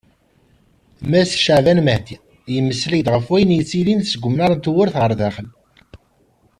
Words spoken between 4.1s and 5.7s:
seg umnar n tewwurt ɣer daxel.